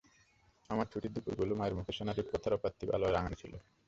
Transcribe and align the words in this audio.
আমার 0.69 0.87
ছুটির 0.91 1.13
দুপুরগুলো 1.15 1.53
মায়ের 1.55 1.77
মুখে 1.77 1.93
শোনা 1.97 2.13
রূপকথার 2.13 2.57
অপার্থিব 2.57 2.87
আলোয় 2.95 3.13
রাঙানো 3.13 3.35
ছিল। 3.41 3.53